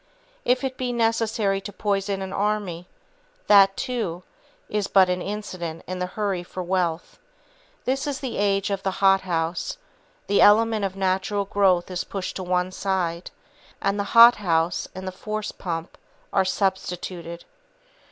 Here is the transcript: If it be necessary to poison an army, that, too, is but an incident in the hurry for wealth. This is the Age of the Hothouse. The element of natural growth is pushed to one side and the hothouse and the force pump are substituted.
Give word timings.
If 0.45 0.63
it 0.63 0.77
be 0.79 0.91
necessary 0.91 1.61
to 1.61 1.71
poison 1.71 2.23
an 2.23 2.33
army, 2.33 2.87
that, 3.45 3.77
too, 3.77 4.23
is 4.67 4.87
but 4.87 5.11
an 5.11 5.21
incident 5.21 5.83
in 5.85 5.99
the 5.99 6.07
hurry 6.07 6.41
for 6.41 6.63
wealth. 6.63 7.19
This 7.85 8.07
is 8.07 8.19
the 8.19 8.37
Age 8.39 8.71
of 8.71 8.81
the 8.81 8.97
Hothouse. 9.05 9.77
The 10.25 10.41
element 10.41 10.85
of 10.85 10.95
natural 10.95 11.45
growth 11.45 11.91
is 11.91 12.03
pushed 12.03 12.35
to 12.37 12.43
one 12.43 12.71
side 12.71 13.29
and 13.79 13.99
the 13.99 14.03
hothouse 14.17 14.87
and 14.95 15.07
the 15.07 15.11
force 15.11 15.51
pump 15.51 15.99
are 16.33 16.45
substituted. 16.45 17.45